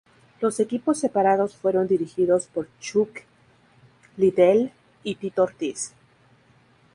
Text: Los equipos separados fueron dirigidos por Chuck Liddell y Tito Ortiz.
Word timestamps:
Los 0.39 0.59
equipos 0.59 0.97
separados 0.97 1.55
fueron 1.55 1.85
dirigidos 1.87 2.47
por 2.47 2.67
Chuck 2.79 3.19
Liddell 4.17 4.71
y 5.03 5.13
Tito 5.13 5.43
Ortiz. 5.43 5.93